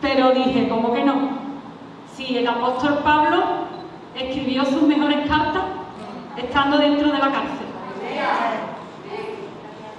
Pero 0.00 0.30
dije, 0.32 0.68
¿cómo 0.68 0.92
que 0.92 1.04
no? 1.04 1.14
Si 2.14 2.36
el 2.36 2.46
apóstol 2.46 3.00
Pablo 3.04 3.42
escribió 4.14 4.64
sus 4.64 4.82
mejores 4.82 5.28
cartas 5.28 5.64
estando 6.36 6.78
dentro 6.78 7.10
de 7.12 7.18
la 7.18 7.30
cárcel. 7.30 7.66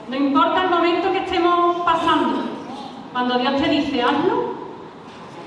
No 0.10 0.16
importa 0.16 0.64
el 0.64 0.70
momento 0.70 1.12
que 1.12 1.20
estemos 1.20 1.78
pasando, 1.84 2.44
cuando 3.12 3.38
Dios 3.40 3.62
te 3.62 3.70
dice 3.70 4.02
hazlo, 4.02 4.54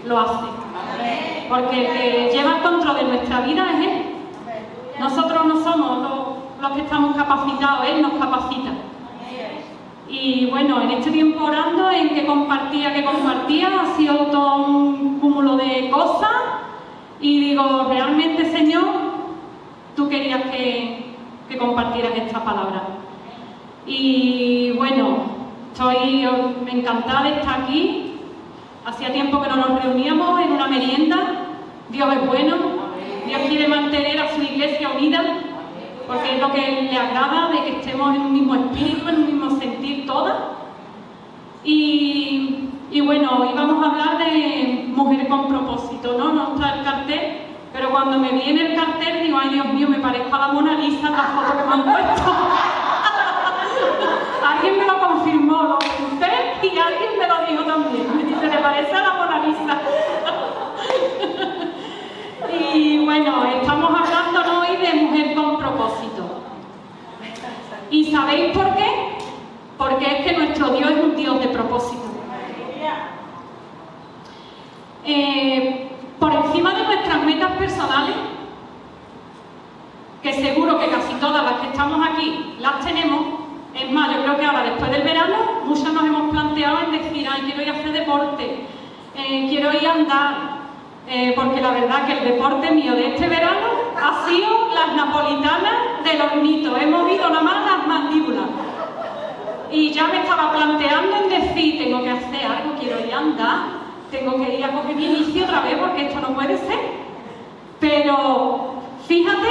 lo 0.05 0.19
hace. 0.19 0.46
Porque 1.48 1.86
el 1.86 1.92
que 1.92 2.30
lleva 2.32 2.56
el 2.56 2.62
control 2.62 2.96
de 2.96 3.05
nuestra 3.05 3.41
vida 3.41 3.72
es 3.72 3.86
Él. 3.86 4.02
Nosotros 4.98 5.46
no 5.46 5.64
somos 5.64 6.38
los, 6.60 6.72
que 6.72 6.82
estamos 6.82 7.16
capacitados, 7.16 7.86
Él 7.86 8.02
nos 8.02 8.12
capacita. 8.12 8.70
Y 10.10 10.46
bueno, 10.46 10.82
en 10.82 10.91
este 10.91 11.12
tiempo 11.12 11.45
orando, 11.45 11.88
en 11.91 12.09
que 12.09 12.27
compartía, 12.27 12.92
que 12.92 13.05
compartía, 13.05 13.69
ha 13.80 13.96
sido 13.96 14.16
todo 14.27 14.66
un 14.66 15.20
cúmulo 15.20 15.56
de 15.56 15.88
cosas. 15.88 16.30
Y 17.20 17.38
digo, 17.41 17.86
realmente 17.88 18.50
Señor, 18.50 18.86
tú 19.95 20.09
querías 20.09 20.42
que, 20.50 21.14
que 21.48 21.56
compartieras 21.56 22.12
esta 22.16 22.42
palabra. 22.42 22.83
Y 23.86 24.73
bueno, 24.73 25.27
estoy 25.73 26.27
encantada 26.66 27.22
de 27.22 27.36
estar 27.36 27.62
aquí. 27.62 28.14
Hacía 28.84 29.12
tiempo 29.12 29.41
que 29.41 29.48
no 29.48 29.56
nos 29.56 29.84
reuníamos 29.84 30.41
en 30.41 30.53
una 30.53 30.66
merienda. 30.66 31.16
Dios 31.88 32.12
es 32.14 32.27
bueno. 32.27 32.56
Dios 33.27 33.41
quiere 33.48 33.69
mantener 33.69 34.20
a 34.20 34.34
su 34.34 34.42
iglesia 34.42 34.91
unida 34.91 35.22
porque 36.11 36.34
es 36.34 36.41
lo 36.41 36.50
que 36.50 36.89
le 36.91 36.98
agrada 36.98 37.50
de 37.50 37.62
que 37.62 37.78
estemos 37.78 38.16
en 38.16 38.22
un 38.22 38.33
mismo 38.33 38.56
espíritu, 38.56 39.08
en 39.08 39.14
un 39.14 39.27
mismo 39.27 39.48
sentir 39.61 40.06
todas. 40.06 40.34
Y, 41.62 42.69
bueno, 43.06 43.39
hoy 43.39 43.50
vamos 43.55 43.84
a 43.84 43.91
hablar 43.91 44.19
de 44.19 44.86
mujer 44.88 45.28
con 45.28 45.47
propósito, 45.47 46.16
¿no? 46.19 46.33
No 46.33 46.55
está 46.55 46.78
el 46.78 46.84
cartel, 46.84 47.42
pero 47.72 47.91
cuando 47.91 48.19
me 48.19 48.33
viene 48.33 48.72
el 48.72 48.77
cartel 48.77 49.22
digo, 49.22 49.38
ay 49.41 49.50
Dios 49.50 49.66
mío, 49.66 49.86
me 49.88 50.00
parezco 50.00 50.34
a 50.34 50.41
la 50.41 50.48
Mona 50.48 50.72
Lisa 50.72 51.11
la 51.11 51.22
foto 51.22 51.56
que 51.56 51.62
me 51.64 51.75
han 51.75 51.84
puesto. 51.84 52.33
alguien 54.50 54.78
me 54.78 54.86
lo 54.86 54.98
confirmó, 54.98 55.62
lo 55.62 55.78
pensé 55.78 56.55
y 56.62 56.77
alguien 56.77 57.20
me 57.20 57.28
lo 57.28 57.47
dijo 57.47 57.62
también. 57.64 58.16
Me 58.16 58.25
dice, 58.25 58.48
¿le 58.48 58.58
parece 58.58 58.97
a 58.97 59.03
la 59.03 59.12
Mona 59.12 59.38
Lisa? 59.47 59.78
y 62.75 62.98
bueno, 63.05 63.44
estamos 63.44 63.91
hablando 63.91 64.20
hoy 64.61 64.77
de 64.77 64.94
mujer 64.94 65.34
con 65.34 65.58
propósito. 65.58 66.41
¿Y 67.91 68.05
sabéis 68.05 68.56
por 68.56 68.74
qué? 68.77 69.19
Porque 69.77 70.06
es 70.06 70.24
que 70.24 70.36
nuestro 70.36 70.70
Dios 70.70 70.91
es 70.91 71.05
un 71.05 71.16
Dios 71.16 71.41
de 71.41 71.48
propósito. 71.48 72.02
Eh, 75.05 75.88
por 76.19 76.32
encima 76.32 76.74
de 76.74 76.84
nuestras 76.84 77.24
metas 77.24 77.52
personales, 77.52 78.14
que 80.22 80.32
seguro 80.34 80.78
que 80.78 80.91
casi 80.91 81.14
todas 81.14 81.42
las 81.42 81.55
que 81.60 81.69
estamos 81.69 82.06
aquí 82.06 82.56
las 82.60 82.84
tenemos, 82.84 83.41
es 83.74 83.91
más, 83.91 84.14
yo 84.14 84.22
creo 84.22 84.36
que 84.36 84.44
ahora, 84.44 84.64
después 84.64 84.91
del 84.91 85.02
verano, 85.02 85.36
muchas 85.64 85.92
nos 85.92 86.04
hemos 86.04 86.30
planteado 86.30 86.80
en 86.82 86.92
decir, 86.92 87.27
ay, 87.30 87.42
quiero 87.42 87.62
ir 87.62 87.70
a 87.70 87.72
hacer 87.72 87.92
deporte, 87.92 88.66
eh, 89.16 89.47
quiero 89.48 89.72
ir 89.72 89.86
a 89.86 89.92
andar, 89.92 90.34
eh, 91.08 91.32
porque 91.34 91.60
la 91.60 91.70
verdad 91.70 92.06
que 92.06 92.19
el 92.19 92.25
deporte 92.25 92.70
mío 92.70 92.94
de 92.94 93.15
este 93.15 93.28
verano 93.28 93.79
ha 94.03 94.27
sido 94.27 94.69
las 94.75 94.94
napolitanas 94.97 96.05
del 96.05 96.21
hornito, 96.21 96.77
he 96.77 96.87
movido 96.87 97.28
nada 97.28 97.43
más 97.43 97.66
las 97.66 97.87
mandíbulas. 97.87 98.47
Y 99.71 99.91
ya 99.93 100.06
me 100.09 100.22
estaba 100.22 100.53
planteando 100.53 101.16
en 101.16 101.28
decir, 101.28 101.78
tengo 101.78 102.03
que 102.03 102.10
hacer 102.10 102.44
algo, 102.44 102.75
quiero 102.81 102.99
ir 103.06 103.12
a 103.15 103.19
andar, 103.19 103.59
tengo 104.10 104.37
que 104.37 104.56
ir 104.59 104.65
a 104.65 104.72
coger 104.72 104.97
mi 104.97 105.05
inicio 105.05 105.44
otra 105.44 105.60
vez 105.60 105.78
porque 105.78 106.06
esto 106.06 106.21
no 106.21 106.34
puede 106.34 106.59
ser. 106.59 106.78
Pero 107.78 108.75
fíjate 109.06 109.49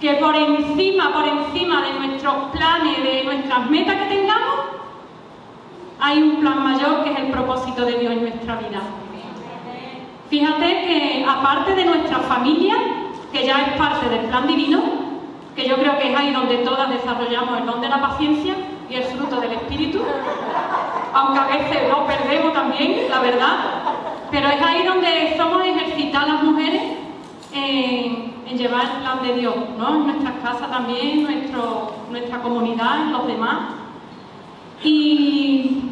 que 0.00 0.14
por 0.14 0.36
encima, 0.36 1.12
por 1.12 1.26
encima 1.26 1.82
de 1.82 1.94
nuestros 1.94 2.34
planes, 2.52 3.02
de 3.02 3.24
nuestras 3.24 3.70
metas 3.70 3.96
que 3.96 4.16
tengamos, 4.16 4.56
hay 5.98 6.22
un 6.22 6.36
plan 6.40 6.62
mayor 6.62 7.02
que 7.02 7.12
es 7.12 7.18
el 7.18 7.30
propósito 7.30 7.86
de 7.86 7.98
Dios 7.98 8.12
en 8.12 8.22
nuestra 8.22 8.56
vida. 8.56 8.82
Fíjate 10.28 10.66
que 10.86 11.24
aparte 11.28 11.74
de 11.74 11.84
nuestra 11.84 12.18
familia, 12.18 12.74
que 13.32 13.46
ya 13.46 13.66
es 13.66 13.78
parte 13.78 14.08
del 14.08 14.26
plan 14.26 14.46
divino, 14.46 14.82
que 15.54 15.68
yo 15.68 15.76
creo 15.76 15.98
que 15.98 16.10
es 16.12 16.18
ahí 16.18 16.32
donde 16.32 16.58
todas 16.58 16.90
desarrollamos 16.90 17.60
el 17.60 17.66
don 17.66 17.80
de 17.80 17.88
la 17.88 18.00
paciencia 18.00 18.54
y 18.90 18.94
el 18.94 19.04
fruto 19.04 19.40
del 19.40 19.52
Espíritu, 19.52 20.00
aunque 21.14 21.38
a 21.38 21.46
veces 21.46 21.88
lo 21.88 22.06
perdemos 22.06 22.52
también, 22.52 23.08
la 23.08 23.20
verdad, 23.20 23.56
pero 24.30 24.48
es 24.48 24.60
ahí 24.60 24.84
donde 24.84 25.34
somos 25.36 25.64
ejercitadas 25.64 26.28
las 26.28 26.42
mujeres 26.42 26.82
en, 27.52 28.34
llevar 28.56 28.84
el 28.84 29.02
plan 29.02 29.22
de 29.22 29.34
Dios, 29.34 29.54
¿no? 29.76 29.96
En 29.96 30.06
nuestras 30.06 30.34
casas 30.42 30.70
también, 30.70 31.24
nuestro, 31.24 31.92
nuestra 32.10 32.40
comunidad, 32.40 33.02
en 33.02 33.12
los 33.12 33.26
demás. 33.26 33.58
Y, 34.82 35.82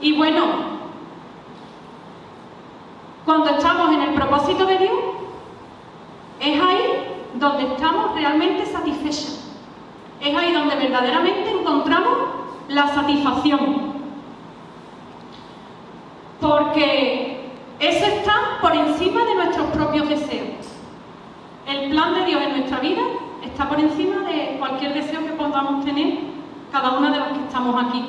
y 0.00 0.12
bueno, 0.16 0.67
cuando 3.28 3.50
estamos 3.50 3.92
en 3.92 4.00
el 4.00 4.14
propósito 4.14 4.64
de 4.64 4.78
Dios, 4.78 4.98
es 6.40 6.58
ahí 6.62 6.80
donde 7.34 7.74
estamos 7.74 8.14
realmente 8.14 8.64
satisfechos. 8.64 9.50
Es 10.18 10.34
ahí 10.34 10.54
donde 10.54 10.76
verdaderamente 10.76 11.50
encontramos 11.50 12.16
la 12.68 12.88
satisfacción. 12.88 13.92
Porque 16.40 17.50
eso 17.78 18.06
está 18.06 18.32
por 18.62 18.74
encima 18.74 19.22
de 19.26 19.34
nuestros 19.34 19.66
propios 19.72 20.08
deseos. 20.08 20.66
El 21.66 21.90
plan 21.90 22.14
de 22.14 22.24
Dios 22.24 22.40
en 22.40 22.50
nuestra 22.52 22.78
vida 22.80 23.02
está 23.44 23.68
por 23.68 23.78
encima 23.78 24.26
de 24.26 24.56
cualquier 24.58 24.94
deseo 24.94 25.20
que 25.20 25.32
podamos 25.32 25.84
tener 25.84 26.20
cada 26.72 26.92
una 26.92 27.10
de 27.10 27.18
las 27.18 27.28
que 27.32 27.44
estamos 27.44 27.84
aquí. 27.88 28.06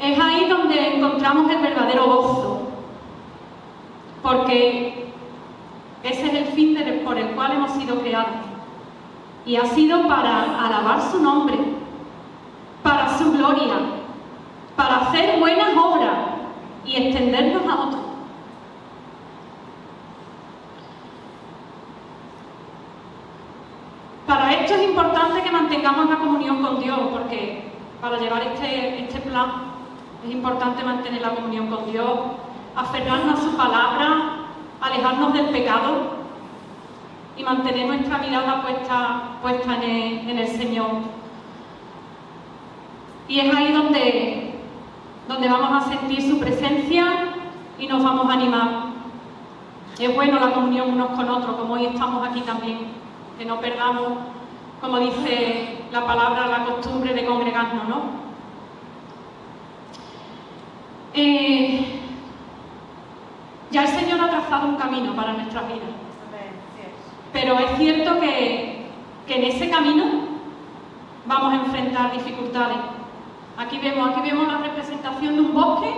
Es 0.00 0.18
ahí 0.18 0.48
donde 0.48 0.96
encontramos 0.96 1.50
el 1.50 1.58
verdadero 1.58 2.06
gozo, 2.06 2.57
porque 4.28 5.06
ese 6.02 6.26
es 6.26 6.34
el 6.34 6.44
fin 6.48 6.76
por 7.02 7.16
el 7.16 7.30
cual 7.30 7.52
hemos 7.52 7.70
sido 7.72 8.00
creados. 8.00 8.44
Y 9.46 9.56
ha 9.56 9.64
sido 9.64 10.06
para 10.06 10.66
alabar 10.66 11.00
su 11.00 11.22
nombre, 11.22 11.56
para 12.82 13.16
su 13.16 13.32
gloria, 13.32 13.74
para 14.76 14.96
hacer 14.96 15.38
buenas 15.38 15.70
obras 15.76 16.18
y 16.84 16.96
extendernos 16.96 17.62
a 17.66 17.74
otros. 17.86 18.02
Para 24.26 24.52
esto 24.52 24.74
es 24.74 24.82
importante 24.82 25.42
que 25.42 25.50
mantengamos 25.50 26.10
la 26.10 26.18
comunión 26.18 26.62
con 26.62 26.80
Dios, 26.80 26.98
porque 27.10 27.62
para 28.02 28.18
llevar 28.18 28.42
este, 28.42 29.04
este 29.04 29.20
plan 29.20 29.68
es 30.22 30.30
importante 30.30 30.84
mantener 30.84 31.22
la 31.22 31.34
comunión 31.34 31.68
con 31.68 31.90
Dios, 31.90 32.10
aferrarnos 32.78 33.40
a 33.40 33.42
su 33.42 33.56
palabra, 33.56 34.46
alejarnos 34.80 35.32
del 35.32 35.46
pecado 35.46 36.18
y 37.36 37.42
mantener 37.42 37.86
nuestra 37.88 38.18
mirada 38.18 38.62
puesta, 38.62 39.22
puesta 39.42 39.74
en, 39.76 39.82
el, 39.82 40.30
en 40.30 40.38
el 40.38 40.48
Señor. 40.48 40.90
Y 43.26 43.40
es 43.40 43.54
ahí 43.54 43.72
donde, 43.72 44.54
donde 45.26 45.48
vamos 45.48 45.84
a 45.84 45.88
sentir 45.88 46.22
su 46.22 46.38
presencia 46.38 47.04
y 47.78 47.86
nos 47.86 48.02
vamos 48.02 48.30
a 48.30 48.34
animar. 48.34 48.68
Es 49.98 50.14
bueno 50.14 50.38
la 50.38 50.52
comunión 50.52 50.92
unos 50.92 51.08
con 51.08 51.28
otros, 51.28 51.56
como 51.56 51.74
hoy 51.74 51.86
estamos 51.86 52.26
aquí 52.26 52.40
también 52.42 52.98
que 53.38 53.44
no 53.44 53.60
perdamos, 53.60 54.18
como 54.80 54.98
dice 54.98 55.84
la 55.92 56.04
palabra, 56.04 56.46
la 56.46 56.64
costumbre 56.64 57.14
de 57.14 57.24
congregarnos, 57.24 57.88
¿no? 57.88 58.02
Eh, 61.14 61.77
ya 63.78 63.84
el 63.84 64.00
Señor 64.00 64.20
ha 64.20 64.30
trazado 64.30 64.68
un 64.68 64.76
camino 64.76 65.14
para 65.14 65.34
nuestras 65.34 65.66
vidas. 65.68 65.88
Pero 67.32 67.58
es 67.58 67.78
cierto 67.78 68.18
que, 68.20 68.86
que 69.26 69.36
en 69.36 69.44
ese 69.44 69.70
camino 69.70 70.04
vamos 71.26 71.52
a 71.52 71.56
enfrentar 71.56 72.12
dificultades. 72.12 72.78
Aquí 73.56 73.78
vemos, 73.78 74.10
aquí 74.10 74.20
vemos 74.22 74.48
la 74.48 74.58
representación 74.58 75.34
de 75.34 75.40
un 75.40 75.54
bosque 75.54 75.92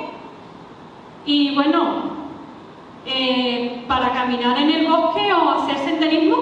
y 1.25 1.55
bueno, 1.55 2.21
eh, 3.06 3.85
para 3.87 4.12
caminar 4.12 4.59
en 4.59 4.71
el 4.71 4.87
bosque 4.87 5.33
o 5.33 5.50
hacer 5.50 5.79
senderismo, 5.79 6.37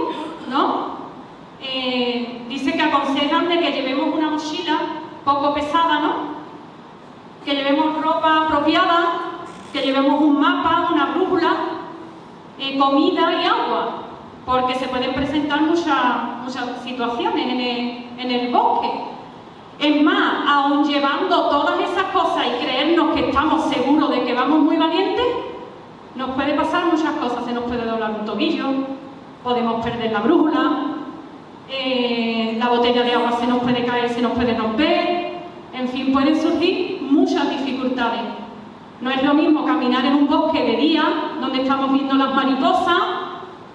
¿no? 0.48 0.98
Eh, 1.60 2.46
dice 2.48 2.72
que 2.72 2.82
aconsejan 2.82 3.48
de 3.48 3.58
que 3.58 3.72
llevemos 3.72 4.14
una 4.14 4.30
mochila 4.30 4.78
poco 5.24 5.54
pesada, 5.54 6.00
¿no? 6.00 6.14
Que 7.44 7.54
llevemos 7.54 8.00
ropa 8.02 8.46
apropiada, 8.46 9.27
que 9.72 9.80
llevemos 9.82 10.20
un 10.20 10.40
mapa, 10.40 10.88
una 10.92 11.06
brújula, 11.06 11.52
eh, 12.58 12.78
comida 12.78 13.42
y 13.42 13.46
agua, 13.46 14.02
porque 14.44 14.74
se 14.74 14.88
pueden 14.88 15.14
presentar 15.14 15.62
muchas, 15.62 16.42
muchas 16.42 16.82
situaciones 16.82 17.46
en 17.48 17.60
el, 17.60 18.32
en 18.32 18.52
bosque. 18.52 18.90
Es 19.78 20.02
más, 20.02 20.44
aun 20.48 20.84
llevando 20.84 21.48
todas 21.48 21.78
esas 21.80 22.04
cosas 22.12 22.46
y 22.46 22.64
creernos 22.64 23.14
que 23.14 23.28
estamos 23.28 23.70
seguros 23.70 24.10
de 24.10 24.24
que 24.24 24.34
vamos 24.34 24.60
muy 24.60 24.76
valientes, 24.76 25.26
nos 26.16 26.30
puede 26.30 26.54
pasar 26.54 26.86
muchas 26.86 27.12
cosas. 27.12 27.44
Se 27.44 27.52
nos 27.52 27.64
puede 27.64 27.84
doblar 27.84 28.10
un 28.18 28.24
tobillo, 28.24 28.66
podemos 29.44 29.84
perder 29.84 30.10
la 30.10 30.20
brújula, 30.20 30.94
eh, 31.70 32.56
la 32.58 32.68
botella 32.70 33.02
de 33.02 33.12
agua 33.12 33.32
se 33.38 33.46
nos 33.46 33.58
puede 33.58 33.84
caer, 33.84 34.08
se 34.08 34.22
nos 34.22 34.32
puede 34.32 34.56
romper, 34.56 35.32
en 35.74 35.88
fin, 35.88 36.12
pueden 36.12 36.40
surgir 36.40 37.02
muchas 37.02 37.48
dificultades. 37.50 38.22
No 39.00 39.10
es 39.10 39.22
lo 39.22 39.34
mismo 39.34 39.64
caminar 39.64 40.04
en 40.04 40.14
un 40.14 40.26
bosque 40.26 40.62
de 40.62 40.76
día, 40.76 41.04
donde 41.40 41.62
estamos 41.62 41.92
viendo 41.92 42.14
las 42.14 42.34
mariposas 42.34 42.98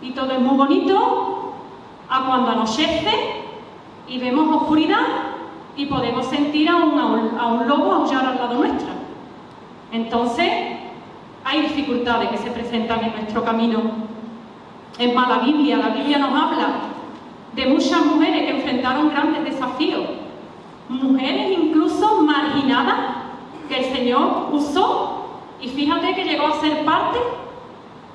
y 0.01 0.11
todo 0.11 0.31
es 0.31 0.39
muy 0.39 0.57
bonito, 0.57 1.53
a 2.09 2.25
cuando 2.25 2.51
anochece 2.51 3.43
y 4.07 4.19
vemos 4.19 4.53
oscuridad 4.53 5.05
y 5.77 5.85
podemos 5.85 6.25
sentir 6.25 6.69
a 6.69 6.75
un, 6.75 7.67
lobo 7.67 7.91
aullar 7.93 8.25
al 8.25 8.35
lado 8.35 8.55
nuestro. 8.55 8.89
Entonces, 9.91 10.49
hay 11.45 11.61
dificultades 11.61 12.29
que 12.29 12.37
se 12.37 12.51
presentan 12.51 13.03
en 13.03 13.13
nuestro 13.13 13.43
camino. 13.45 13.79
Es 14.99 15.15
más, 15.15 15.45
Biblia, 15.45 15.77
la 15.77 15.89
Biblia 15.89 16.17
nos 16.17 16.29
habla 16.29 16.67
de 17.55 17.65
muchas 17.67 18.05
mujeres 18.05 18.43
que 18.43 18.57
enfrentaron 18.57 19.09
grandes 19.09 19.45
desafíos, 19.45 20.03
mujeres 20.89 21.57
incluso 21.57 22.21
marginadas 22.23 22.97
que 23.69 23.77
el 23.77 23.95
Señor 23.95 24.49
usó 24.51 25.12
y 25.63 25.69
fíjate 25.69 26.13
que 26.13 26.25
llegó 26.25 26.47
a 26.47 26.59
ser 26.59 26.83
parte 26.83 27.19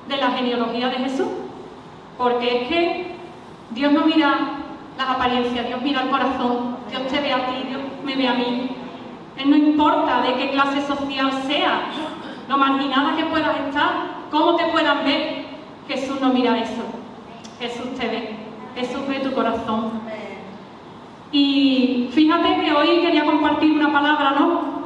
de 0.07 0.17
la 0.17 0.31
genealogía 0.31 0.89
de 0.89 0.97
Jesús, 0.97 1.27
porque 2.15 2.61
es 2.61 2.67
que 2.67 3.07
Dios 3.71 3.91
no 3.91 4.05
mira 4.05 4.51
las 4.95 5.09
apariencias, 5.09 5.65
Dios 5.65 5.81
mira 5.81 6.03
el 6.03 6.09
corazón, 6.09 6.77
Dios 6.91 7.07
te 7.07 7.19
ve 7.19 7.33
a 7.33 7.47
ti, 7.47 7.67
Dios 7.67 7.81
me 8.03 8.15
ve 8.15 8.27
a 8.27 8.33
mí. 8.35 8.69
Él 9.37 9.49
no 9.49 9.55
importa 9.55 10.21
de 10.21 10.35
qué 10.35 10.51
clase 10.51 10.85
social 10.85 11.31
sea, 11.47 11.85
lo 12.47 12.57
marginada 12.57 13.15
que 13.15 13.23
puedas 13.25 13.59
estar, 13.61 13.91
cómo 14.29 14.55
te 14.55 14.65
puedan 14.65 15.03
ver, 15.03 15.45
Jesús 15.87 16.21
no 16.21 16.31
mira 16.31 16.55
eso, 16.59 16.83
Jesús 17.59 17.95
te 17.97 18.07
ve. 18.07 18.35
Jesús 18.75 19.07
ve 19.07 19.19
tu 19.21 19.33
corazón. 19.33 20.01
Y 21.31 22.09
fíjate 22.11 22.61
que 22.61 22.73
hoy 22.73 23.01
quería 23.01 23.25
compartir 23.25 23.71
una 23.71 23.91
palabra, 23.91 24.35
¿no? 24.39 24.78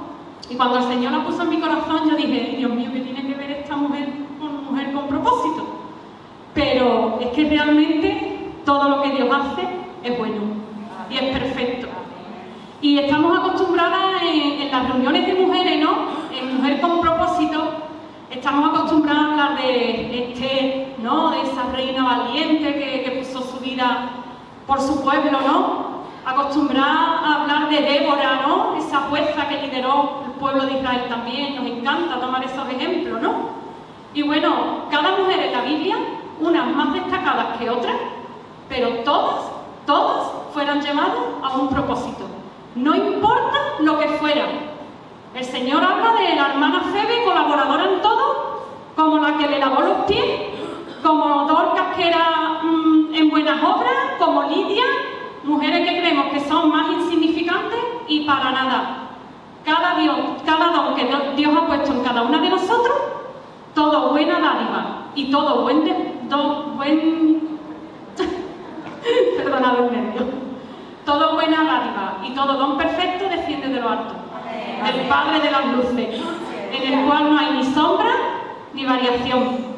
Y 0.50 0.56
cuando 0.56 0.78
el 0.78 0.84
Señor 0.84 1.12
la 1.12 1.24
puso 1.24 1.44
en 1.44 1.50
mi 1.50 1.60
corazón, 1.60 2.10
yo 2.10 2.16
dije, 2.16 2.56
Dios 2.58 2.72
mío, 2.72 2.90
¿qué 2.94 3.00
tiene 3.00 3.26
que 3.26 3.34
ver 3.34 3.52
esta 3.52 3.76
mujer 3.76 4.10
con 4.40 4.66
mujer 4.66 4.92
con 4.94 5.08
propósito? 5.08 5.66
Pero 6.54 7.18
es 7.22 7.28
que 7.30 7.50
realmente 7.50 8.52
todo 8.66 8.90
lo 8.90 9.02
que 9.02 9.12
Dios 9.12 9.30
hace 9.32 9.68
es 10.04 10.18
bueno 10.18 10.42
y 11.10 11.18
es 11.18 11.38
perfecto. 11.38 11.88
Y 12.82 13.00
estamos 13.00 13.38
acostumbradas 13.38 14.22
en, 14.24 14.70
las 14.70 14.90
reuniones 14.90 15.26
de 15.26 15.34
mujeres, 15.36 15.84
¿no? 15.84 15.92
En 16.38 16.58
mujer 16.58 16.82
con 16.82 17.00
propósito, 17.00 17.84
Estamos 18.30 18.72
acostumbrados 18.72 19.26
a 19.26 19.32
hablar 19.32 19.62
de 19.62 20.32
este, 20.32 20.96
¿no? 20.98 21.30
De 21.30 21.42
esa 21.44 21.72
reina 21.72 22.04
valiente 22.04 22.74
que, 22.74 23.24
puso 23.24 23.42
su 23.44 23.60
vida 23.60 24.10
por 24.66 24.82
su 24.82 25.04
pueblo, 25.04 25.40
¿no? 25.42 26.04
Acostumbrada 26.26 27.20
a 27.20 27.42
hablar 27.42 27.70
de 27.70 27.82
Débora, 27.82 28.42
¿no? 28.48 28.76
Esa 28.76 29.02
fuerza 29.02 29.48
que 29.48 29.62
lideró 29.62 30.24
pueblo 30.44 30.66
de 30.66 30.74
Israel 30.80 31.06
también. 31.08 31.56
Nos 31.56 31.66
encanta 31.66 32.20
tomar 32.20 32.44
esos 32.44 32.68
ejemplos, 32.70 33.22
¿no? 33.22 33.32
Y 34.14 34.24
bueno, 34.24 34.86
cada 34.92 35.18
mujer 35.18 35.40
en 35.40 35.54
la 35.54 35.62
Biblia, 35.62 35.96
unas 36.40 36.68
más 36.76 36.94
destacadas 36.94 37.58
que 37.58 37.70
otras, 37.70 37.96
pero 38.70 38.90
todas, 39.06 39.46
todas 39.88 40.28
fueran 40.54 40.82
llamadas 40.82 41.24
a 41.42 41.58
un 41.58 41.70
propósito. 41.70 42.26
No 42.76 42.94
importa 42.94 43.58
lo 43.80 43.98
que 44.00 44.08
fueran, 44.20 44.50
el 45.34 45.46
Señor 45.46 45.84
habla 45.84 46.14
de 46.14 46.36
la 46.36 46.50
hermana 46.50 46.82
Febe, 46.92 47.24
colaboradora 47.24 47.86
en 47.86 48.02
todo, 48.02 48.66
como 48.96 49.18
la 49.18 49.38
que 49.38 49.48
le 49.48 49.60
lavó 49.60 49.82
los 49.82 49.98
pies, 50.06 50.42
como 51.02 51.46
Dorcas 51.48 51.96
que 51.96 52.08
era 52.08 52.60
mm, 52.62 53.16
en 53.16 53.30
buenas 53.30 53.64
obras, 53.64 53.96
como 54.20 54.44
Lidia, 54.44 54.84
mujeres 55.44 55.90
que 55.90 56.00
creemos 56.00 56.28
que 56.28 56.40
son 56.42 56.70
más 56.70 56.88
insignificantes 56.92 57.80
y 58.08 58.26
para 58.26 58.52
nada. 58.52 59.03
Cada 59.66 60.00
Dios, 60.00 60.18
cada 60.46 60.68
don 60.72 60.96
que 60.96 61.10
Dios 61.36 61.56
ha 61.56 61.68
puesto 61.68 61.92
en 61.92 62.04
cada 62.04 62.22
una 62.24 62.40
de 62.40 62.50
nosotros, 62.50 62.98
todo 63.74 64.10
buena 64.10 64.40
dádiva 64.40 65.08
y 65.16 65.32
todo 65.32 65.62
buen, 65.62 65.86
de, 65.86 65.94
buen 66.76 67.60
perdonad 69.38 69.80
el 69.80 69.92
medio, 69.92 70.22
todo 71.06 71.34
buena 71.36 71.64
dádiva 71.64 72.18
y 72.26 72.32
todo 72.32 72.54
don 72.54 72.78
perfecto 72.78 73.30
desciende 73.30 73.70
de 73.70 73.80
lo 73.80 73.90
alto 73.90 74.24
el 74.90 75.08
Padre 75.08 75.40
de 75.40 75.52
las 75.52 75.66
luces, 75.68 76.22
en 76.72 76.94
el 76.94 77.06
cual 77.06 77.32
no 77.32 77.40
hay 77.40 77.52
ni 77.54 77.64
sombra 77.74 78.12
ni 78.74 78.86
variación. 78.86 79.74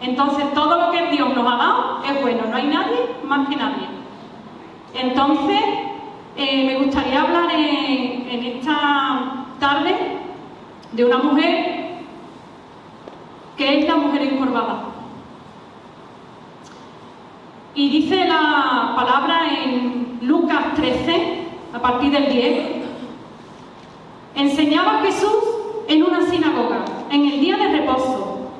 Entonces 0.00 0.52
todo 0.54 0.80
lo 0.80 0.90
que 0.90 1.10
Dios 1.10 1.34
nos 1.34 1.52
ha 1.52 1.56
dado 1.56 2.00
es 2.04 2.22
bueno, 2.22 2.42
no 2.50 2.56
hay 2.56 2.66
nadie 2.66 3.16
más 3.24 3.48
que 3.48 3.56
nadie. 3.56 3.86
Entonces 4.94 5.62
eh, 6.36 6.64
me 6.66 6.84
gustaría 6.84 7.22
hablar 7.22 7.50
en, 7.54 8.28
en 8.30 8.44
esta 8.44 9.46
tarde 9.58 9.94
de 10.92 11.04
una 11.04 11.18
mujer 11.18 11.80
que 13.56 13.78
es 13.78 13.88
la 13.88 13.96
mujer 13.96 14.22
encorvada. 14.22 14.84
Y 17.74 17.88
dice 17.90 18.26
la 18.26 18.92
palabra 18.96 19.42
en 19.62 20.18
Lucas 20.22 20.74
13, 20.74 21.46
a 21.72 21.78
partir 21.80 22.10
del 22.10 22.32
10, 22.32 22.80
Enseñaba 24.34 25.00
Jesús 25.02 25.34
en 25.88 26.02
una 26.02 26.22
sinagoga, 26.30 26.84
en 27.10 27.26
el 27.26 27.40
día 27.40 27.56
de 27.56 27.68
reposo. 27.68 28.50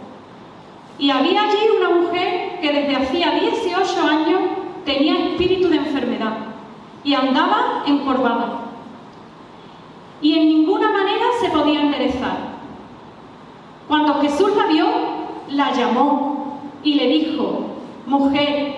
Y 0.99 1.11
había 1.11 1.45
allí 1.45 1.59
una 1.79 1.91
mujer 2.01 2.59
que 2.61 2.73
desde 2.73 2.97
hacía 2.97 3.31
18 3.31 4.07
años 4.07 4.41
tenía 4.85 5.15
espíritu 5.15 5.69
de 5.69 5.77
enfermedad 5.77 6.37
y 7.05 7.15
andaba 7.15 7.83
encorvada. 7.87 8.61
Y 10.23 10.39
en 10.39 10.49
ninguna 10.49 10.91
manera 10.91 11.27
se 11.41 11.49
podía 11.49 11.81
enderezar. 11.81 12.51
Cuando 13.89 14.21
Jesús 14.21 14.55
la 14.57 14.67
vio, 14.67 14.87
la 15.49 15.73
llamó 15.73 16.61
y 16.83 16.95
le 16.95 17.09
dijo, 17.09 17.67
mujer, 18.07 18.75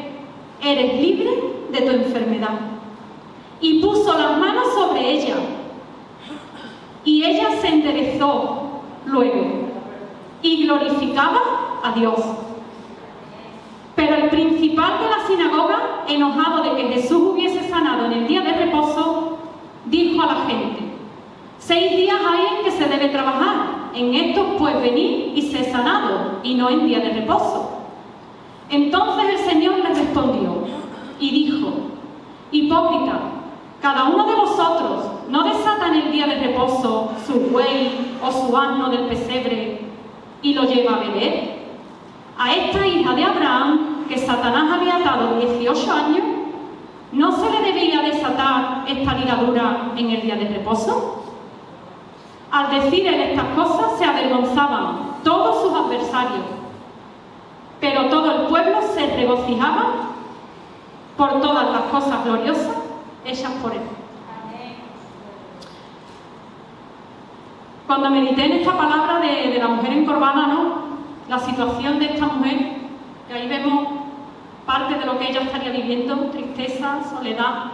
eres 0.63 1.01
libre 1.01 1.31
de 1.71 1.81
tu 1.81 1.91
enfermedad. 1.91 2.61
Y 3.61 3.81
puso 3.81 4.17
las 4.19 4.39
manos 4.39 4.73
sobre 4.75 5.11
ella 5.11 5.37
y 7.05 7.25
ella 7.25 7.61
se 7.61 7.69
enderezó 7.69 8.83
luego 9.07 9.45
y 10.43 10.65
glorificaba 10.65 11.41
a 11.83 11.93
Dios. 11.93 12.21
Principal 14.33 14.95
de 14.99 15.11
la 15.11 15.27
sinagoga, 15.27 16.05
enojado 16.09 16.63
de 16.63 16.75
que 16.75 16.95
Jesús 16.95 17.35
hubiese 17.35 17.69
sanado 17.69 18.07
en 18.07 18.13
el 18.13 18.27
día 18.27 18.41
de 18.41 18.55
reposo, 18.55 19.37
dijo 19.85 20.23
a 20.23 20.27
la 20.27 20.47
gente, 20.47 20.81
seis 21.59 21.95
días 21.95 22.17
hay 22.27 22.57
en 22.57 22.65
que 22.65 22.71
se 22.71 22.87
debe 22.87 23.11
trabajar, 23.11 23.91
en 23.95 24.15
estos 24.15 24.47
pues 24.59 24.81
venir 24.81 25.35
y 25.37 25.43
ser 25.43 25.71
sanado, 25.71 26.39
y 26.43 26.55
no 26.55 26.71
en 26.71 26.87
día 26.87 27.01
de 27.01 27.11
reposo. 27.11 27.81
Entonces 28.71 29.39
el 29.39 29.39
Señor 29.51 29.75
le 29.81 29.89
respondió 29.91 30.65
y 31.21 31.31
dijo, 31.31 31.69
hipócrita, 32.53 33.19
cada 33.83 34.05
uno 34.05 34.25
de 34.25 34.35
vosotros 34.35 35.11
no 35.29 35.45
desata 35.45 35.89
en 35.89 35.95
el 36.07 36.11
día 36.11 36.27
de 36.27 36.37
reposo 36.37 37.13
su 37.27 37.35
buey 37.51 38.17
o 38.23 38.33
su 38.33 38.57
asno 38.57 38.89
del 38.89 39.09
pesebre 39.09 39.83
y 40.41 40.55
lo 40.55 40.63
lleva 40.63 40.95
a 40.95 41.01
beber. 41.01 41.53
A 42.39 42.55
esta 42.55 42.87
hija 42.87 43.15
de 43.15 43.25
Abraham, 43.25 43.92
que 44.13 44.19
Satanás 44.19 44.79
había 44.79 44.97
atado 44.97 45.39
18 45.39 45.91
años, 45.91 46.25
¿no 47.13 47.33
se 47.33 47.49
le 47.51 47.73
debía 47.73 48.03
desatar 48.03 48.85
esta 48.87 49.15
ligadura 49.15 49.93
en 49.97 50.11
el 50.11 50.21
día 50.21 50.37
de 50.37 50.49
reposo? 50.49 51.25
Al 52.51 52.71
decir 52.71 53.07
él 53.07 53.15
estas 53.15 53.47
cosas 53.57 53.99
se 53.99 54.05
avergonzaban 54.05 55.23
todos 55.25 55.63
sus 55.63 55.73
adversarios, 55.75 56.45
pero 57.81 58.11
todo 58.11 58.33
el 58.33 58.49
pueblo 58.49 58.83
se 58.95 59.17
regocijaba 59.17 59.87
por 61.17 61.41
todas 61.41 61.71
las 61.73 61.83
cosas 61.85 62.23
gloriosas 62.23 62.77
hechas 63.25 63.53
por 63.63 63.73
Él. 63.73 63.81
Cuando 67.87 68.11
medité 68.11 68.45
en 68.45 68.53
esta 68.53 68.77
palabra 68.77 69.21
de, 69.21 69.59
la 69.59 69.69
mujer 69.69 69.93
encorvada, 69.95 70.47
¿no? 70.49 70.75
La 71.31 71.39
situación 71.39 71.99
de 71.99 72.07
esta 72.07 72.27
mujer, 72.27 72.77
que 73.27 73.35
ahí 73.35 73.49
vemos 73.49 74.02
parte 74.73 74.95
de 74.95 75.05
lo 75.05 75.19
que 75.19 75.29
ella 75.29 75.43
estaría 75.43 75.71
viviendo, 75.71 76.31
tristeza, 76.31 77.01
soledad, 77.11 77.65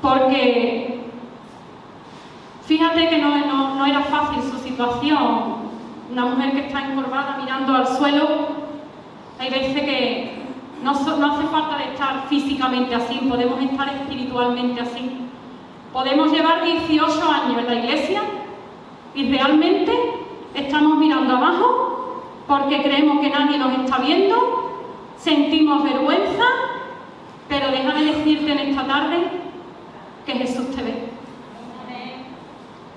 porque 0.00 1.00
fíjate 2.66 3.08
que 3.08 3.18
no, 3.18 3.74
no 3.74 3.84
era 3.84 4.00
fácil 4.02 4.40
su 4.44 4.58
situación, 4.60 5.56
una 6.12 6.24
mujer 6.26 6.52
que 6.52 6.66
está 6.68 6.86
encorvada 6.86 7.38
mirando 7.40 7.74
al 7.74 7.88
suelo, 7.88 8.28
hay 9.40 9.50
veces 9.50 9.82
que 9.82 10.44
no, 10.84 10.92
no 10.92 11.32
hace 11.32 11.46
falta 11.48 11.78
de 11.78 11.84
estar 11.94 12.28
físicamente 12.28 12.94
así, 12.94 13.16
podemos 13.28 13.60
estar 13.60 13.88
espiritualmente 13.88 14.80
así. 14.80 15.16
Podemos 15.92 16.30
llevar 16.30 16.62
18 16.62 17.10
años 17.28 17.58
en 17.58 17.66
la 17.66 17.74
iglesia 17.74 18.22
y 19.16 19.28
realmente 19.28 19.92
estamos 20.54 20.96
mirando 20.98 21.36
abajo 21.36 22.22
porque 22.46 22.82
creemos 22.82 23.18
que 23.20 23.30
nadie 23.30 23.58
nos 23.58 23.72
está 23.80 23.98
viendo, 23.98 24.59
sentimos 25.22 25.84
vergüenza, 25.84 26.44
pero 27.48 27.70
déjame 27.70 28.04
decirte 28.04 28.52
en 28.52 28.58
esta 28.58 28.86
tarde 28.86 29.16
que 30.26 30.32
Jesús 30.32 30.74
te 30.74 30.82
ve. 30.82 31.10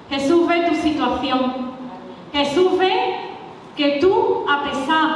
Jesús 0.10 0.48
ve 0.48 0.70
tu 0.70 0.76
situación. 0.76 1.74
Jesús 2.32 2.78
ve 2.78 3.16
que 3.76 3.98
tú, 4.00 4.46
a 4.48 4.64
pesar 4.64 5.10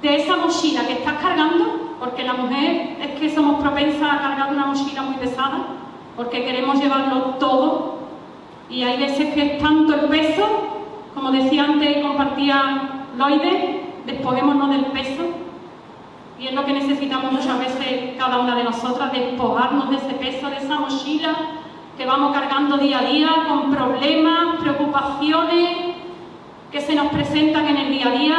de 0.00 0.16
esa 0.16 0.36
mochila 0.36 0.86
que 0.86 0.94
estás 0.94 1.14
cargando, 1.14 1.96
porque 2.00 2.24
la 2.24 2.34
mujer 2.34 2.96
es 3.00 3.20
que 3.20 3.34
somos 3.34 3.62
propensas 3.62 4.02
a 4.02 4.20
cargar 4.20 4.52
una 4.52 4.66
mochila 4.66 5.02
muy 5.02 5.16
pesada, 5.16 5.66
porque 6.16 6.44
queremos 6.44 6.80
llevarlo 6.80 7.36
todo, 7.38 7.98
y 8.70 8.82
hay 8.82 8.98
veces 8.98 9.34
que 9.34 9.42
es 9.42 9.62
tanto 9.62 9.94
el 9.94 10.08
peso, 10.08 10.46
como 11.14 11.30
decía 11.30 11.64
antes 11.64 11.96
y 11.96 12.02
compartía 12.02 13.06
Loide, 13.16 13.82
despojémonos 14.06 14.70
del 14.70 14.86
peso, 14.86 15.24
y 16.38 16.48
es 16.48 16.52
lo 16.52 16.64
que 16.64 16.72
necesitamos 16.72 17.32
muchas 17.32 17.58
veces 17.58 18.14
cada 18.18 18.38
una 18.38 18.56
de 18.56 18.64
nosotras, 18.64 19.12
despojarnos 19.12 19.90
de 19.90 19.96
ese 19.96 20.14
peso, 20.14 20.50
de 20.50 20.56
esa 20.56 20.80
mochila 20.80 21.34
que 21.96 22.06
vamos 22.06 22.34
cargando 22.34 22.76
día 22.76 22.98
a 22.98 23.04
día 23.04 23.28
con 23.48 23.70
problemas, 23.70 24.60
preocupaciones 24.60 25.94
que 26.72 26.80
se 26.80 26.96
nos 26.96 27.06
presentan 27.08 27.68
en 27.68 27.76
el 27.76 27.92
día 27.92 28.08
a 28.08 28.10
día. 28.10 28.36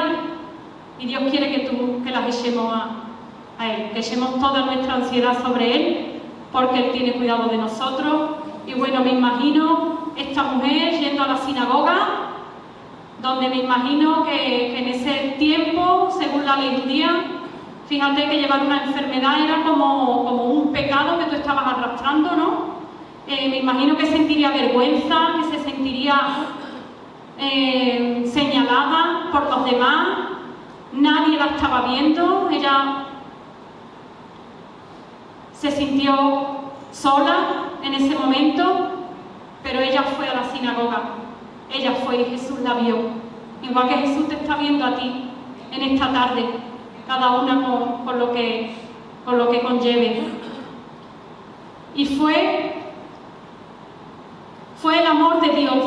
Y 0.99 1.05
Dios 1.07 1.23
quiere 1.31 1.51
que, 1.51 1.59
tú, 1.69 2.03
que 2.03 2.11
las 2.11 2.37
echemos 2.37 2.73
a, 2.73 3.65
Él, 3.65 3.91
que 3.93 3.99
echemos 3.99 4.39
toda 4.39 4.65
nuestra 4.65 4.95
ansiedad 4.95 5.41
sobre 5.41 5.75
Él 5.75 6.21
porque 6.51 6.79
Él 6.79 6.91
tiene 6.91 7.13
cuidado 7.13 7.47
de 7.47 7.57
nosotros. 7.57 8.31
Y 8.67 8.73
bueno, 8.73 9.03
me 9.03 9.11
imagino 9.11 10.11
esta 10.17 10.43
mujer 10.43 10.99
yendo 10.99 11.23
a 11.23 11.27
la 11.27 11.37
sinagoga 11.37 12.25
donde 13.21 13.49
me 13.49 13.57
imagino 13.57 14.25
que, 14.25 14.77
en 14.77 14.87
ese 14.89 15.35
tiempo, 15.39 16.09
según 16.19 16.45
la 16.45 16.57
ley 16.57 16.79
judía, 16.81 17.34
fíjate 17.87 18.29
que 18.29 18.37
llevar 18.37 18.65
una 18.65 18.83
enfermedad 18.83 19.39
era 19.43 19.63
como, 19.63 20.25
como 20.25 20.43
un 20.45 20.71
pecado 20.71 21.19
que 21.19 21.25
tú 21.25 21.35
estabas 21.35 21.67
arrastrando, 21.67 22.35
¿no? 22.35 22.75
Eh, 23.27 23.49
me 23.49 23.57
imagino 23.57 23.97
que 23.97 24.05
sentiría 24.05 24.51
vergüenza, 24.51 25.33
que 25.37 25.57
se 25.57 25.63
sentiría 25.63 26.15
eh, 27.39 28.29
señalada 28.31 29.29
por 29.31 29.49
los 29.49 29.65
demás, 29.65 30.07
nadie 30.93 31.37
la 31.37 31.47
estaba 31.47 31.81
viendo, 31.87 32.49
ella 32.51 33.05
se 35.53 35.71
sintió 35.71 36.13
sola 36.91 37.35
en 37.83 37.93
ese 37.93 38.15
momento, 38.15 38.91
pero 39.63 39.79
ella 39.79 40.03
fue 40.03 40.29
a 40.29 40.35
la 40.35 40.43
sinagoga, 40.45 41.01
ella 41.73 41.93
fue 42.05 42.21
y 42.21 42.25
Jesús 42.25 42.59
la 42.59 42.75
vio, 42.75 42.97
igual 43.63 43.89
que 43.89 43.95
Jesús 43.95 44.27
te 44.27 44.35
está 44.35 44.57
viendo 44.57 44.85
a 44.85 44.95
ti 44.95 45.31
en 45.71 45.81
esta 45.81 46.13
tarde, 46.13 46.45
cada 47.07 47.39
una 47.39 48.03
con, 48.05 48.19
lo, 48.19 48.31
que, 48.33 48.75
con 49.23 49.37
lo 49.37 49.49
que 49.49 49.61
conlleve. 49.61 50.23
Y 51.95 52.05
fue 52.05 52.75
fue 54.85 54.99
el 54.99 55.07
amor 55.07 55.41
de 55.41 55.49
Dios. 55.49 55.83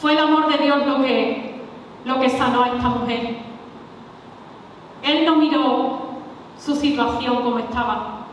Fue 0.00 0.12
el 0.12 0.18
amor 0.18 0.46
de 0.46 0.58
Dios 0.58 0.86
lo 0.86 1.02
que, 1.02 1.60
lo 2.04 2.20
que 2.20 2.30
sanó 2.30 2.62
a 2.62 2.68
esta 2.68 2.88
mujer. 2.88 3.38
Él 5.02 5.26
no 5.26 5.34
miró 5.34 5.98
su 6.56 6.76
situación 6.76 7.42
como 7.42 7.58
estaba. 7.58 8.26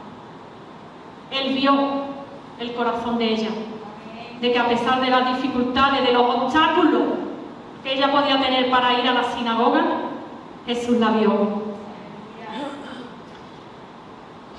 Él 1.32 1.56
vio 1.56 1.74
el 2.60 2.76
corazón 2.76 3.18
de 3.18 3.34
ella. 3.34 3.50
De 4.42 4.52
que 4.54 4.60
a 4.60 4.68
pesar 4.68 5.02
de 5.02 5.10
las 5.10 5.36
dificultades, 5.36 6.06
de 6.06 6.14
los 6.14 6.22
obstáculos 6.22 7.02
que 7.84 7.94
ella 7.96 8.12
podía 8.12 8.40
tener 8.40 8.70
para 8.70 9.00
ir 9.00 9.08
a 9.08 9.14
la 9.14 9.24
sinagoga, 9.24 9.84
Jesús 10.68 10.98
la 10.98 11.12
vio. 11.12 11.32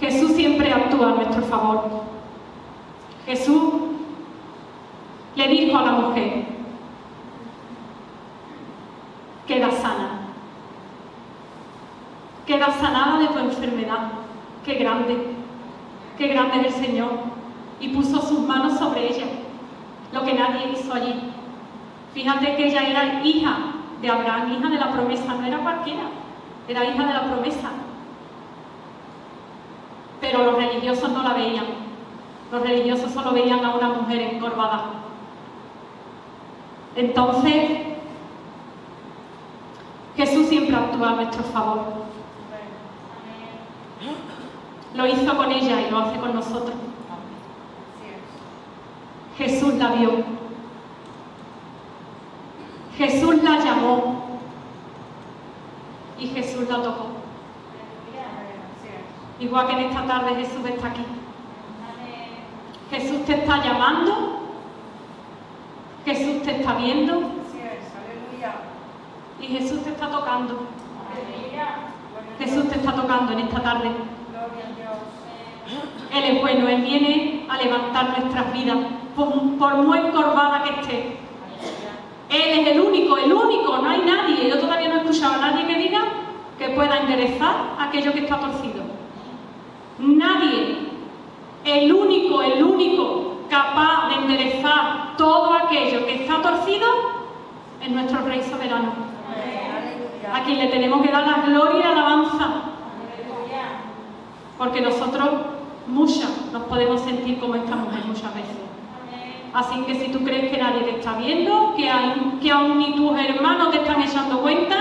Jesús 0.00 0.32
siempre 0.32 0.72
actúa 0.72 1.08
a 1.08 1.14
nuestro 1.16 1.42
favor. 1.42 1.84
Jesús 3.26 3.74
le 5.36 5.48
dijo 5.48 5.76
a 5.76 5.82
la 5.82 5.92
mujer, 5.92 6.46
queda 9.46 9.70
sana, 9.70 10.20
queda 12.46 12.72
sanada 12.72 13.18
de 13.18 13.26
tu 13.28 13.38
enfermedad, 13.38 14.12
qué 14.64 14.74
grande, 14.76 15.16
qué 16.16 16.28
grande 16.28 16.68
es 16.68 16.74
el 16.74 16.86
Señor, 16.86 17.10
y 17.80 17.88
puso 17.88 18.22
sus 18.22 18.40
manos 18.40 18.78
sobre 18.78 19.08
ella, 19.08 19.26
lo 20.12 20.24
que 20.24 20.32
nadie 20.32 20.72
hizo 20.72 20.92
allí. 20.94 21.32
Fíjate 22.14 22.56
que 22.56 22.68
ella 22.68 22.88
era 22.88 23.22
hija 23.22 23.77
de 24.00 24.10
Abraham, 24.10 24.52
hija 24.52 24.68
de 24.68 24.78
la 24.78 24.92
promesa, 24.92 25.34
no 25.34 25.46
era 25.46 25.58
cualquiera, 25.58 26.04
era 26.68 26.84
hija 26.84 27.06
de 27.06 27.14
la 27.14 27.24
promesa. 27.24 27.70
Pero 30.20 30.44
los 30.44 30.56
religiosos 30.56 31.10
no 31.10 31.22
la 31.22 31.34
veían. 31.34 31.64
Los 32.50 32.62
religiosos 32.62 33.12
solo 33.12 33.32
veían 33.32 33.64
a 33.64 33.74
una 33.74 33.88
mujer 33.88 34.34
encorvada. 34.34 34.84
Entonces, 36.96 37.78
Jesús 40.16 40.48
siempre 40.48 40.74
actúa 40.74 41.10
a 41.10 41.14
nuestro 41.14 41.42
favor. 41.44 42.08
Lo 44.94 45.06
hizo 45.06 45.36
con 45.36 45.52
ella 45.52 45.80
y 45.80 45.90
lo 45.90 45.98
hace 45.98 46.18
con 46.18 46.34
nosotros. 46.34 46.74
Jesús 49.36 49.74
la 49.74 49.92
vio. 49.92 50.37
Jesús 52.98 53.42
la 53.44 53.58
llamó. 53.64 54.40
Y 56.18 56.26
Jesús 56.26 56.68
la 56.68 56.82
tocó. 56.82 57.06
Igual 59.38 59.66
que 59.68 59.72
en 59.72 59.78
esta 59.78 60.04
tarde 60.04 60.34
Jesús 60.34 60.66
está 60.66 60.88
aquí. 60.88 61.04
Jesús 62.90 63.24
te 63.24 63.34
está 63.34 63.62
llamando. 63.62 64.40
Jesús 66.04 66.42
te 66.42 66.56
está 66.56 66.74
viendo. 66.74 67.22
Y 69.40 69.46
Jesús 69.46 69.84
te 69.84 69.90
está 69.90 70.10
tocando. 70.10 70.58
Jesús 72.40 72.68
te 72.68 72.78
está 72.78 72.92
tocando 72.92 73.32
en 73.32 73.38
esta 73.40 73.62
tarde. 73.62 73.90
Él 76.12 76.24
es 76.24 76.40
bueno, 76.40 76.68
Él 76.68 76.82
viene 76.82 77.46
a 77.48 77.58
levantar 77.58 78.18
nuestras 78.18 78.52
vidas, 78.52 78.78
por, 79.14 79.76
muy 79.76 79.98
encorvada 79.98 80.64
que 80.64 80.80
esté. 80.80 81.27
Él 82.30 82.60
es 82.60 82.68
el 82.68 82.80
único, 82.80 83.16
el 83.16 83.32
único, 83.32 83.78
no 83.78 83.88
hay 83.88 84.02
nadie. 84.02 84.48
Yo 84.48 84.58
todavía 84.58 84.88
no 84.88 84.96
he 84.96 84.98
escuchado 84.98 85.34
a 85.34 85.50
nadie 85.50 85.66
que 85.66 85.82
diga 85.82 86.00
que 86.58 86.68
pueda 86.70 86.98
enderezar 86.98 87.76
aquello 87.78 88.12
que 88.12 88.20
está 88.20 88.38
torcido. 88.38 88.82
Nadie 89.98 90.88
el 91.64 91.92
único, 91.92 92.42
el 92.42 92.62
único 92.62 93.38
capaz 93.48 94.08
de 94.08 94.14
enderezar 94.16 95.16
todo 95.16 95.54
aquello 95.54 96.06
que 96.06 96.22
está 96.22 96.40
torcido 96.42 96.86
es 97.82 97.90
nuestro 97.90 98.24
Rey 98.24 98.42
soberano. 98.42 98.92
A 100.32 100.42
quien 100.42 100.58
le 100.58 100.66
tenemos 100.68 101.02
que 101.02 101.10
dar 101.10 101.26
la 101.26 101.46
gloria 101.46 101.78
y 101.78 101.82
la 101.82 101.90
alabanza. 101.90 102.48
Porque 104.58 104.80
nosotros 104.80 105.28
muchas 105.86 106.30
nos 106.52 106.64
podemos 106.64 107.00
sentir 107.00 107.38
como 107.38 107.54
esta 107.54 107.76
mujer 107.76 108.04
muchas 108.06 108.34
veces. 108.34 108.67
Así 109.58 109.80
que 109.80 109.94
si 109.96 110.12
tú 110.12 110.22
crees 110.22 110.52
que 110.52 110.56
nadie 110.56 110.82
te 110.82 110.98
está 111.00 111.14
viendo, 111.14 111.74
que, 111.76 111.90
que 112.40 112.52
aún 112.52 112.78
ni 112.78 112.94
tus 112.94 113.18
hermanos 113.18 113.72
te 113.72 113.78
están 113.78 114.00
echando 114.00 114.40
cuenta, 114.40 114.76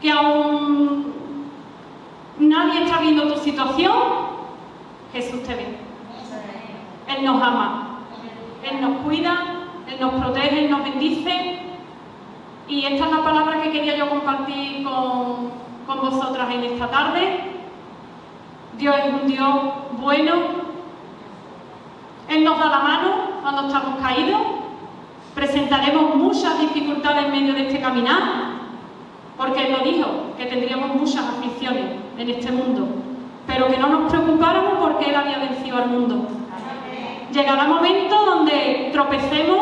que 0.00 0.12
aún 0.12 1.12
nadie 2.38 2.84
está 2.84 3.00
viendo 3.00 3.26
tu 3.26 3.40
situación, 3.40 3.92
Jesús 5.12 5.42
te 5.42 5.56
ve. 5.56 5.76
Él 7.08 7.24
nos 7.24 7.42
ama, 7.42 7.98
Él 8.62 8.80
nos 8.80 8.98
cuida, 9.02 9.66
Él 9.88 9.98
nos 9.98 10.14
protege, 10.22 10.66
Él 10.66 10.70
nos 10.70 10.84
bendice. 10.84 11.58
Y 12.68 12.84
esta 12.84 13.06
es 13.06 13.10
la 13.10 13.24
palabra 13.24 13.60
que 13.60 13.72
quería 13.72 13.96
yo 13.96 14.08
compartir 14.08 14.84
con, 14.84 15.50
con 15.88 16.00
vosotras 16.00 16.48
en 16.54 16.62
esta 16.62 16.88
tarde. 16.88 17.40
Dios 18.78 18.94
es 19.04 19.14
un 19.20 19.26
Dios 19.26 19.56
bueno. 19.98 20.34
Él 22.28 22.44
nos 22.44 22.56
da 22.56 22.66
la 22.66 22.78
mano 22.78 23.29
cuando 23.42 23.66
estamos 23.66 24.00
caídos. 24.00 24.40
Presentaremos 25.34 26.16
muchas 26.16 26.58
dificultades 26.60 27.26
en 27.26 27.32
medio 27.32 27.54
de 27.54 27.68
este 27.68 27.80
caminar, 27.80 28.22
porque 29.36 29.66
Él 29.66 29.72
lo 29.72 29.84
dijo, 29.84 30.06
que 30.36 30.46
tendríamos 30.46 30.94
muchas 30.96 31.24
aflicciones 31.24 31.84
en 32.18 32.30
este 32.30 32.50
mundo, 32.50 32.86
pero 33.46 33.68
que 33.68 33.78
no 33.78 33.88
nos 33.88 34.10
preocupáramos 34.10 34.74
porque 34.80 35.10
Él 35.10 35.14
había 35.14 35.38
vencido 35.38 35.78
al 35.78 35.88
mundo 35.88 36.26
llegará 37.32 37.64
momento 37.64 38.24
donde 38.24 38.90
tropecemos, 38.92 39.58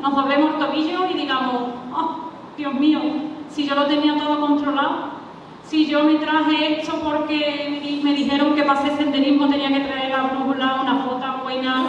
nos 0.00 0.14
doblemos 0.14 0.54
el 0.54 0.58
tobillo 0.58 1.06
y 1.10 1.14
digamos, 1.14 1.54
oh, 1.94 2.30
Dios 2.56 2.74
mío, 2.74 3.00
si 3.48 3.66
yo 3.66 3.74
lo 3.74 3.86
tenía 3.86 4.16
todo 4.16 4.40
controlado, 4.40 5.16
si 5.64 5.86
yo 5.86 6.04
me 6.04 6.14
traje 6.16 6.80
esto 6.80 7.00
porque 7.02 8.00
me 8.02 8.12
dijeron 8.12 8.54
que 8.54 8.62
para 8.62 8.80
hacer 8.80 8.96
senderismo 8.96 9.48
tenía 9.48 9.68
que 9.68 9.80
traer 9.80 10.10
la 10.10 10.24
brújula, 10.24 10.80
una 10.82 10.96
foto 10.98 11.42
buena. 11.42 11.86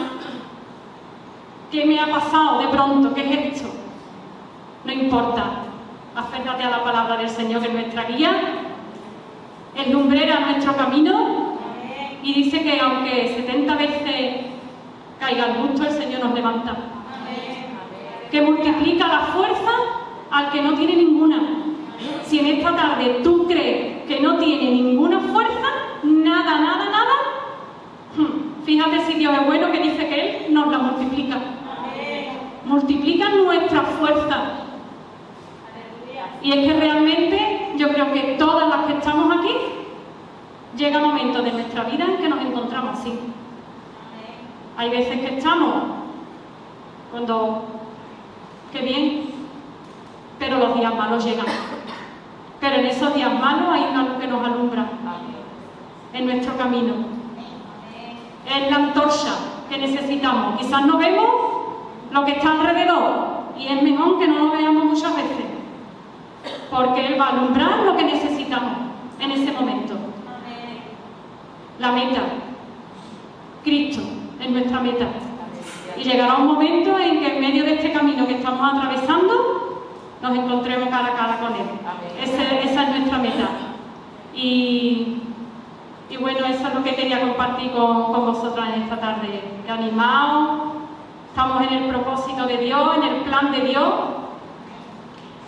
¿Qué 1.71 1.85
me 1.85 1.99
ha 1.99 2.07
pasado 2.07 2.61
de 2.61 2.67
pronto? 2.69 3.13
¿Qué 3.13 3.21
es 3.21 3.53
esto? 3.55 3.69
No 4.85 4.93
importa. 4.93 5.63
Acércate 6.15 6.63
a 6.63 6.69
la 6.69 6.83
palabra 6.83 7.17
del 7.17 7.29
Señor 7.29 7.61
que 7.61 7.67
es 7.67 7.73
nuestra 7.73 8.05
guía, 8.05 8.31
es 9.75 9.87
lumbrera 9.89 10.39
nuestro 10.39 10.75
camino 10.75 11.57
y 12.23 12.33
dice 12.33 12.63
que 12.63 12.79
aunque 12.79 13.35
70 13.35 13.75
veces 13.75 14.45
caiga 15.19 15.45
el 15.45 15.57
gusto, 15.61 15.83
el 15.83 15.91
Señor 15.91 16.23
nos 16.23 16.33
levanta. 16.33 16.75
Que 18.31 18.41
multiplica 18.41 19.07
la 19.07 19.19
fuerza 19.19 19.71
al 20.31 20.51
que 20.51 20.61
no 20.61 20.73
tiene 20.73 20.95
ninguna. 20.95 21.39
Si 22.23 22.39
en 22.39 22.57
esta 22.57 22.75
tarde 22.75 23.19
tú 23.23 23.45
crees 23.45 24.03
que 24.07 24.19
no 24.19 24.37
tiene 24.37 24.71
ninguna 24.71 25.19
fuerza, 25.19 25.67
nada, 26.03 26.59
nada, 26.59 26.85
nada, 26.85 27.13
hmm, 28.15 28.63
fíjate 28.65 29.05
si 29.05 29.13
Dios 29.13 29.33
es 29.33 29.45
bueno 29.45 29.71
que 29.71 29.79
dice 29.79 30.07
que 30.07 30.47
Él 30.47 30.53
nos 30.53 30.71
la 30.71 30.77
multiplica. 30.79 31.56
Multiplica 32.67 33.29
nuestra 33.29 33.81
fuerza. 33.81 34.43
Y 36.41 36.51
es 36.51 36.67
que 36.67 36.79
realmente 36.79 37.73
yo 37.77 37.89
creo 37.89 38.11
que 38.13 38.35
todas 38.37 38.67
las 38.69 38.85
que 38.85 38.93
estamos 38.93 39.37
aquí, 39.37 39.53
llega 40.75 40.97
un 40.99 41.05
momento 41.05 41.41
de 41.41 41.51
nuestra 41.53 41.83
vida 41.83 42.05
en 42.05 42.17
que 42.17 42.27
nos 42.27 42.41
encontramos 42.41 42.99
así. 42.99 43.17
Hay 44.77 44.89
veces 44.89 45.19
que 45.19 45.37
estamos 45.37 45.75
cuando, 47.11 47.65
qué 48.71 48.81
bien, 48.81 49.29
pero 50.37 50.59
los 50.59 50.75
días 50.75 50.93
malos 50.93 51.25
llegan. 51.25 51.47
Pero 52.59 52.75
en 52.75 52.85
esos 52.85 53.13
días 53.15 53.33
malos 53.39 53.69
hay 53.71 53.83
una 53.91 54.03
luz 54.03 54.17
que 54.19 54.27
nos 54.27 54.45
alumbra 54.45 54.85
en 56.13 56.25
nuestro 56.25 56.57
camino. 56.57 56.93
Es 58.45 58.69
la 58.69 58.75
antorcha 58.77 59.33
que 59.69 59.77
necesitamos. 59.77 60.59
Quizás 60.59 60.85
no 60.85 60.97
vemos 60.97 61.66
lo 62.11 62.25
que 62.25 62.31
está 62.31 62.51
alrededor 62.51 63.37
y 63.57 63.67
es 63.67 63.81
mejor 63.81 64.19
que 64.19 64.27
no 64.27 64.39
lo 64.39 64.51
veamos 64.51 64.85
muchas 64.85 65.15
veces, 65.15 65.45
porque 66.69 67.07
Él 67.07 67.19
va 67.19 67.27
a 67.27 67.29
alumbrar 67.31 67.79
lo 67.79 67.95
que 67.97 68.03
necesitamos 68.03 68.73
en 69.19 69.31
ese 69.31 69.51
momento. 69.51 69.95
La 71.79 71.91
meta, 71.91 72.21
Cristo 73.63 74.01
en 74.39 74.53
nuestra 74.53 74.79
meta. 74.79 75.07
Y 75.97 76.03
llegará 76.03 76.35
un 76.35 76.47
momento 76.47 76.97
en 76.99 77.19
que 77.19 77.35
en 77.35 77.41
medio 77.41 77.63
de 77.63 77.73
este 77.73 77.91
camino 77.91 78.27
que 78.27 78.35
estamos 78.35 78.73
atravesando 78.73 79.83
nos 80.21 80.37
encontremos 80.37 80.89
cara 80.89 81.07
a 81.07 81.15
cara 81.15 81.39
con 81.39 81.53
Él. 81.53 81.67
esa 82.23 82.83
es 82.83 82.89
nuestra 82.89 83.17
meta. 83.17 83.49
Y, 84.33 85.21
bueno, 86.19 86.45
eso 86.45 86.67
es 86.67 86.73
lo 86.73 86.83
que 86.83 86.95
quería 86.95 87.21
compartir 87.21 87.71
con, 87.71 88.13
con 88.13 88.25
vosotras 88.25 88.69
en 88.75 88.83
esta 88.83 88.99
tarde. 88.99 89.41
Animados, 89.67 90.76
estamos 91.37 91.61
en 91.61 91.71
el 91.71 91.89
propósito 91.89 92.47
de 92.47 92.57
Dios, 92.57 92.97
en 92.97 93.03
el 93.03 93.15
plan 93.21 93.51
de 93.51 93.61
Dios. 93.61 93.93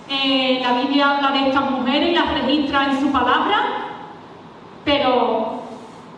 Eh, 0.08 0.60
la 0.62 0.74
Biblia 0.74 1.18
habla 1.18 1.32
de 1.32 1.48
estas 1.48 1.72
mujeres 1.72 2.12
y 2.12 2.14
las 2.14 2.32
registra 2.32 2.92
en 2.92 3.00
su 3.00 3.12
palabra, 3.12 3.58
pero 4.86 5.64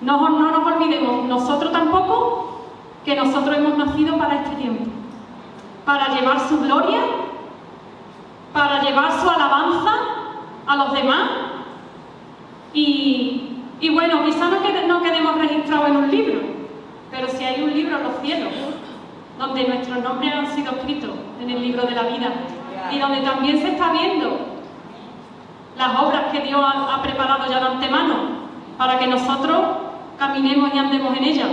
no, 0.01 0.29
no 0.29 0.51
nos 0.51 0.73
olvidemos, 0.73 1.23
nosotros 1.23 1.71
tampoco 1.71 2.65
que 3.05 3.15
nosotros 3.15 3.57
hemos 3.57 3.77
nacido 3.77 4.17
para 4.17 4.41
este 4.41 4.57
tiempo, 4.57 4.91
para 5.85 6.19
llevar 6.19 6.37
su 6.49 6.59
gloria, 6.59 6.99
para 8.51 8.81
llevar 8.81 9.21
su 9.21 9.29
alabanza 9.29 9.93
a 10.67 10.75
los 10.75 10.91
demás 10.91 11.29
y, 12.73 13.89
bueno, 13.93 14.25
quizá 14.25 14.49
no, 14.49 14.59
no 14.87 15.01
quedemos 15.01 15.35
registrados 15.37 15.87
en 15.87 15.95
un 15.95 16.11
libro, 16.11 16.41
pero 17.09 17.29
si 17.29 17.45
hay 17.45 17.63
un 17.63 17.73
libro 17.73 17.95
en 17.95 18.03
los 18.03 18.17
cielos, 18.21 18.51
donde 19.37 19.67
nuestros 19.67 20.03
nombres 20.03 20.33
han 20.33 20.47
sido 20.47 20.71
escritos 20.73 21.11
en 21.41 21.49
el 21.49 21.61
libro 21.61 21.83
de 21.83 21.91
la 21.91 22.03
vida 22.03 22.31
y 22.91 22.99
donde 22.99 23.21
también 23.21 23.59
se 23.59 23.69
está 23.69 23.91
viendo 23.91 24.51
las 25.77 25.99
obras 25.99 26.25
que 26.31 26.41
Dios 26.41 26.61
ha, 26.63 27.01
preparado 27.01 27.49
ya 27.49 27.59
de 27.59 27.67
antemano 27.67 28.15
para 28.77 28.99
que 28.99 29.07
nosotros 29.07 29.61
caminemos 30.17 30.73
y 30.73 30.77
andemos 30.77 31.17
en 31.17 31.23
ellas. 31.23 31.49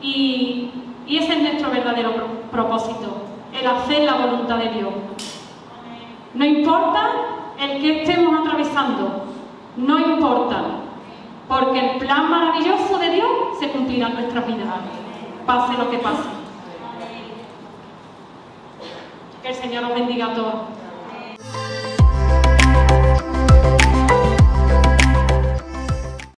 Y, 0.00 0.70
ese 1.06 1.34
es 1.34 1.42
nuestro 1.42 1.70
verdadero 1.70 2.12
propósito, 2.50 3.26
el 3.52 3.66
hacer 3.66 4.04
la 4.04 4.14
voluntad 4.14 4.56
de 4.56 4.70
Dios. 4.70 4.94
No 6.32 6.44
importa 6.44 7.10
el 7.60 7.82
que 7.82 8.02
estemos 8.02 8.40
atravesando, 8.40 9.26
no 9.76 9.98
importa, 9.98 10.62
porque 11.48 11.80
el 11.80 11.98
plan 11.98 12.30
maravilloso 12.30 12.96
de 12.98 13.10
Dios 13.10 13.28
se 13.60 13.68
cumplirá 13.70 14.08
en 14.08 14.14
nuestras 14.14 14.46
vidas, 14.46 14.68
pase 15.44 15.76
lo 15.76 15.90
que 15.90 15.98
pase. 15.98 16.41
Que 19.42 19.48
el 19.48 19.54
Señor 19.56 19.82
nos 19.82 19.94
bendiga 19.94 20.26
a 20.26 20.34
todos. 20.34 20.81